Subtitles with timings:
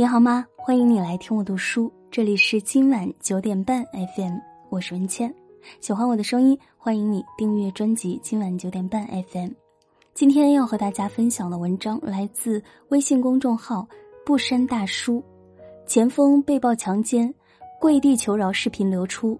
[0.00, 0.46] 你好吗？
[0.54, 3.84] 欢迎你来听我读书，这里是今晚九点半
[4.14, 5.34] FM，我是文谦。
[5.80, 9.48] 喜欢我的声音，欢迎你订阅专辑《今晚九点半 FM》。
[10.14, 13.84] 今天要和大家分享的文章来自微信公众号
[14.24, 15.20] “不删大叔”。
[15.84, 17.34] 前锋被曝强奸，
[17.80, 19.36] 跪地求饶视频流出，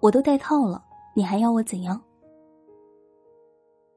[0.00, 0.84] 我都戴套了，
[1.14, 1.98] 你还要我怎样？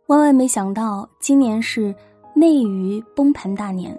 [0.05, 1.93] 万万没想到，今年是
[2.33, 3.93] 内娱崩盘大年。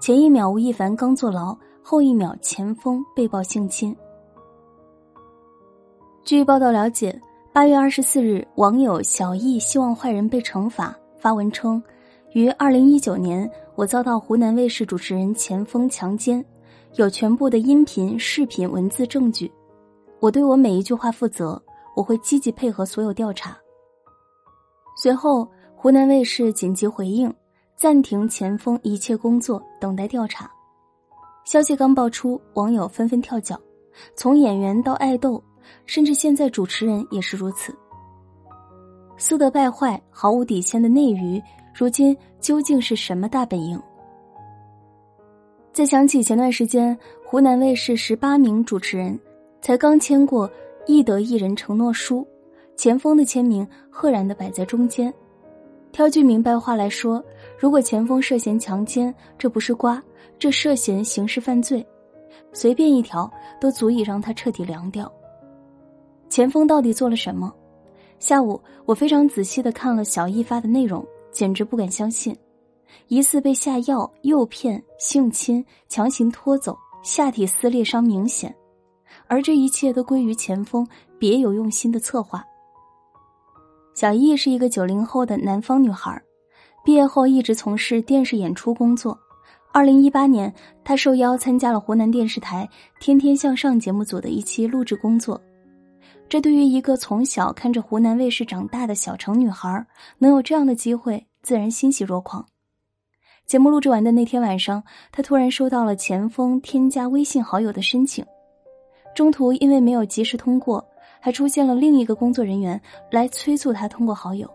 [0.00, 3.94] 前一秒吴亦凡刚坐牢，后一秒前锋被曝性侵。
[6.22, 7.20] 据报道了解，
[7.52, 11.82] 八月二十四日，网友小易希望坏人被惩罚，发文称
[12.32, 16.44] ：“于二零一九年，我遭到湖南卫视主持人钱枫强奸，
[16.94, 19.50] 有全部的音频、视频、文字证据，
[20.20, 21.60] 我对我每一句话负责，
[21.96, 23.58] 我会积极配合所有调查。”
[24.96, 27.34] 随后，湖南卫视紧急回应。
[27.78, 30.50] 暂停前锋一切工作，等待调查。
[31.44, 33.56] 消息刚爆出，网友纷纷跳脚，
[34.16, 35.40] 从演员到爱豆，
[35.86, 37.72] 甚至现在主持人也是如此。
[39.16, 41.40] 素德败坏、毫无底线的内娱，
[41.72, 43.80] 如今究竟是什么大本营？
[45.72, 49.16] 再想起前段时间，湖南卫视十八名主持人
[49.62, 50.50] 才刚签过
[50.84, 52.26] 艺德艺人承诺书，
[52.76, 55.14] 前锋的签名赫然的摆在中间。
[55.90, 57.22] 挑句明白话来说，
[57.58, 60.02] 如果前锋涉嫌强奸，这不是瓜，
[60.38, 61.84] 这涉嫌刑事犯罪，
[62.52, 65.10] 随便一条都足以让他彻底凉掉。
[66.28, 67.52] 前锋到底做了什么？
[68.18, 72.36] 下午我非常仔细的看了小易发的内容，简直不敢相信，
[73.08, 78.54] 疑似被下药、诱骗、性侵、强行拖走，下体撕裂伤明显，
[79.26, 80.86] 而这一切都归于前锋
[81.18, 82.44] 别有用心的策划。
[83.98, 86.22] 小易是一个九零后的南方女孩，
[86.84, 89.18] 毕业后一直从事电视演出工作。
[89.72, 90.54] 二零一八年，
[90.84, 92.64] 她受邀参加了湖南电视台
[93.02, 95.40] 《天天向上》节目组的一期录制工作。
[96.28, 99.84] 这对于一个从小看着湖南卫视长大的小城女孩，
[100.16, 102.46] 能有这样的机会，自然欣喜若狂。
[103.46, 108.24] 节目录制完的那天晚上，她突然收到了前锋添加微信好友的申请，
[109.12, 110.88] 中途因为没有及时通过。
[111.20, 112.80] 还出现了另一个工作人员
[113.10, 114.48] 来催促他通过好友，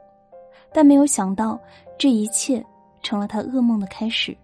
[0.71, 1.59] 但没有想到
[1.97, 2.63] 这一切
[3.01, 4.35] 成了他噩梦的开始。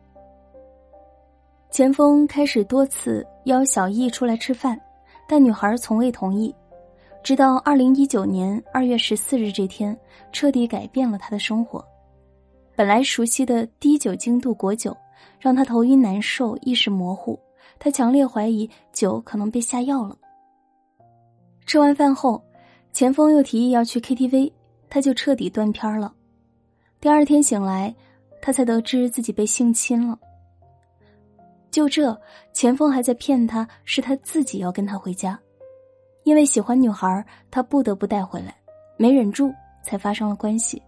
[1.69, 4.79] 钱枫开始多次邀小易出来吃饭，
[5.27, 6.53] 但女孩从未同意。
[7.21, 9.95] 直到二零一九年二月十四日这天，
[10.31, 11.83] 彻底改变了他的生活。
[12.75, 14.95] 本来熟悉的低酒精度果酒，
[15.37, 17.37] 让他头晕难受、意识模糊。
[17.77, 20.17] 他强烈怀疑酒可能被下药了。
[21.69, 22.43] 吃完饭后，
[22.91, 24.51] 钱枫又提议要去 KTV，
[24.89, 26.11] 他就彻底断片了。
[26.99, 27.93] 第二天醒来，
[28.41, 30.17] 他才得知自己被性侵了。
[31.69, 32.19] 就这，
[32.53, 35.39] 钱枫还在骗他，是他自己要跟他回家，
[36.23, 38.55] 因为喜欢女孩，他不得不带回来，
[38.97, 39.53] 没忍住
[39.83, 40.81] 才发生了关系。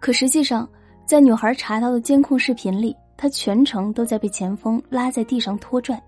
[0.00, 0.68] 可实际上，
[1.06, 6.02] 在女孩查到的监控视频里，他全程都在被钱枫拉在地上拖拽。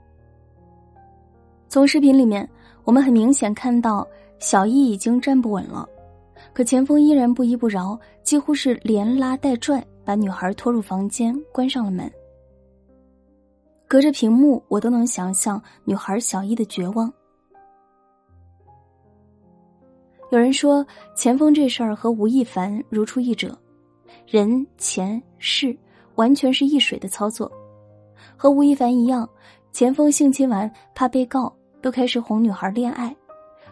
[1.73, 2.47] 从视频里面。
[2.85, 4.07] 我们很明显看到
[4.39, 5.89] 小易已经站不稳了，
[6.53, 12.13] 可钱枫依然不依不饶，几乎是连拉带拽把女孩拖入房间，关上了门。
[13.89, 17.11] 隔着屏幕，我都能想象女孩小易的绝望。
[20.31, 20.85] 有人说
[21.15, 23.57] 钱枫这事儿和吴亦凡如出一辙，
[24.27, 25.75] 人钱事
[26.17, 27.51] 完全是一水的操作，
[28.37, 29.27] 和吴亦凡一样，
[29.73, 31.51] 钱枫性侵完怕被告。
[31.83, 33.15] 都开始哄女孩恋爱，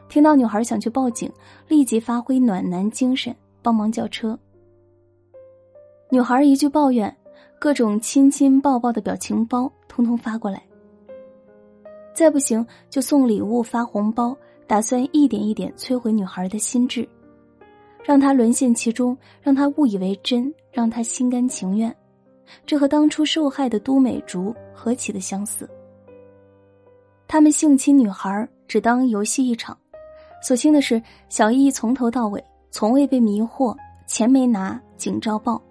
[0.08, 1.32] 听到女孩想去报警，
[1.68, 4.38] 立即发挥暖男精神，帮忙叫车。
[6.10, 7.16] 女孩一句抱怨，
[7.58, 10.60] 各种亲亲抱抱的表情包通通发过来。
[12.12, 17.08] 再不行就送礼物发红包，打算一点一点摧毁女孩的心智，
[18.02, 21.94] 让她沦陷其中，让她误以为真，让她心甘情愿。
[22.66, 25.70] 这和当初受害的都美竹何其的相似。
[27.30, 29.78] 他们性侵女孩只当游戏一场，
[30.42, 33.72] 所幸的是小易从头到尾从未被迷惑，
[34.04, 35.62] 钱没拿，警照报，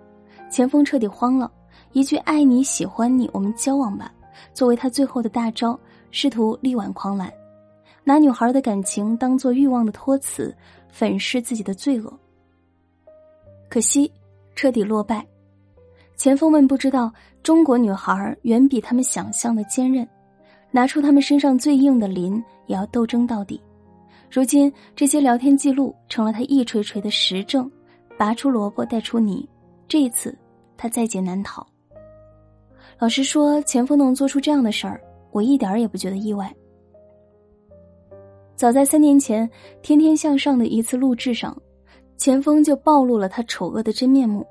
[0.49, 1.51] 钱枫彻底慌了，
[1.91, 4.09] 一句爱你喜欢你，我们交往吧，
[4.53, 5.77] 作为他最后的大招，
[6.11, 7.29] 试图力挽狂澜，
[8.05, 10.55] 拿女孩的感情当做欲望的托词，
[10.87, 12.19] 粉饰自己的罪恶。
[13.69, 14.09] 可惜，
[14.55, 15.27] 彻底落败，
[16.15, 17.11] 钱锋们不知道
[17.43, 20.07] 中国女孩远比他们想象的坚韧。
[20.71, 23.61] 拿出他们身上最硬的鳞，也要斗争到底。
[24.29, 27.69] 如今这些聊天记录成了他一锤锤的实证，
[28.17, 29.47] 拔出萝卜带出泥。
[29.87, 30.37] 这一次，
[30.77, 31.65] 他在劫难逃。
[32.99, 35.01] 老实说，钱枫能做出这样的事儿，
[35.31, 36.53] 我一点儿也不觉得意外。
[38.55, 39.47] 早在三年前，
[39.81, 41.59] 《天天向上》的一次录制上，
[42.17, 44.45] 钱枫就暴露了他丑恶的真面目。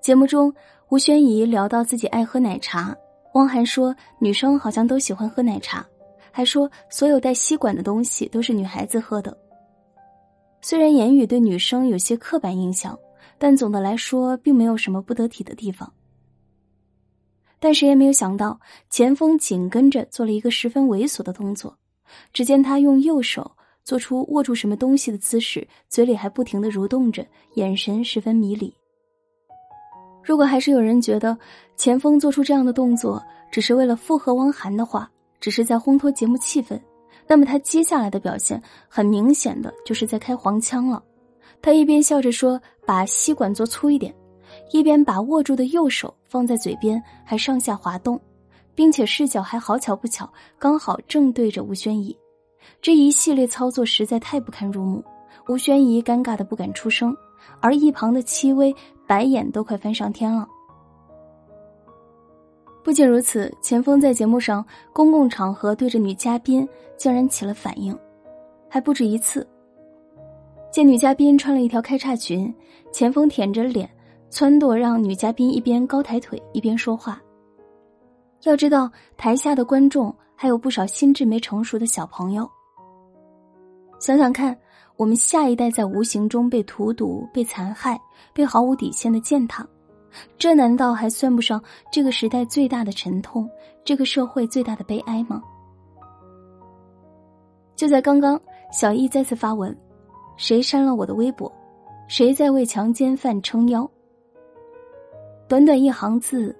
[0.00, 0.52] 节目中，
[0.90, 2.94] 吴宣仪聊到自己爱喝奶茶，
[3.34, 5.84] 汪涵说女生好像都喜欢喝奶茶，
[6.30, 9.36] 还说所有带吸管的东西都是女孩子喝的。
[10.60, 12.96] 虽然言语对女生有些刻板印象，
[13.36, 15.92] 但总的来说并没有什么不得体的地方。
[17.58, 21.76] 但谁也没有想到，钱枫紧跟着做了一个十分猥琐的动作。
[22.32, 23.50] 只见他用右手
[23.82, 28.72] 做出握住什么东西的姿势，嘴里还不停的蠕动着，眼神十分迷离。
[30.24, 31.36] 如果还是有人觉得
[31.76, 36.80] 钱枫做出这样的动作只是为了附和汪涵的话，只是在烘托节目气氛，
[37.26, 41.02] 那么他接下来的表现很明显的就是在开黄腔了。
[41.60, 44.14] 他一边笑着说：“把吸管做粗一点”，
[44.72, 48.20] 一边把握住的右手放在嘴边，还上下滑动。
[48.76, 50.28] 并且视角还好巧不巧，
[50.58, 52.16] 刚好正对着吴宣仪，
[52.82, 55.00] 这一系列操作实在太不堪入目。
[55.48, 57.16] 吴宣仪尴尬的不敢出声，
[57.60, 58.74] 而一旁的戚薇
[59.06, 60.48] 白眼都快翻上天了。
[62.82, 67.98] 不仅如此，钱枫在节目上公共场合对着女嘉宾竟然起了反应，
[68.68, 69.46] 还不止一次。
[70.70, 72.54] 见女嘉宾穿了一条开叉裙，
[72.92, 73.88] 钱枫舔着脸，
[74.30, 77.22] 撺掇让女嘉宾一边高抬腿一边说话。
[78.42, 82.46] 要知道，台下的观众还有不少心智没成熟的小朋友。
[83.98, 84.54] 想想看，
[84.96, 88.00] 我们下一代在无形中被荼毒、被残害、
[88.32, 89.66] 被毫无底线的践踏，
[90.38, 93.48] 这难道还算不上这个时代最大的沉痛，
[93.84, 95.42] 这个社会最大的悲哀吗？
[97.74, 98.40] 就在刚刚，
[98.72, 99.76] 小易再次发文
[100.38, 101.52] ：“谁删了我的微博？
[102.06, 103.88] 谁在为强奸犯撑腰？”
[105.48, 106.54] 短短一行字。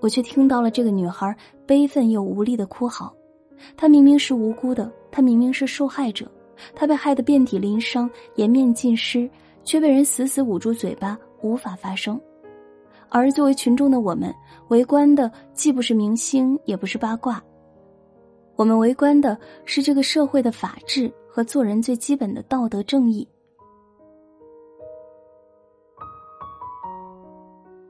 [0.00, 1.34] 我却听到了这个女孩
[1.66, 3.12] 悲愤又无力的哭嚎，
[3.76, 6.30] 她明明是无辜的，她明明是受害者，
[6.74, 9.28] 他被害得遍体鳞伤、颜面尽失，
[9.62, 12.20] 却被人死死捂住嘴巴，无法发声。
[13.08, 14.34] 而作为群众的我们，
[14.68, 17.42] 围观的既不是明星，也不是八卦，
[18.56, 23.26] 我们围观的是这个社会的法治和做人最基本的道德正义。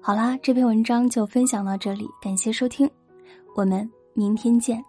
[0.01, 2.91] 好啦，这篇文章就分享到这里，感谢收听，
[3.57, 4.85] 我们明天见。